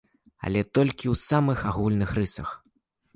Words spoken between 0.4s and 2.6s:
Але толькі ў самых агульных рысах!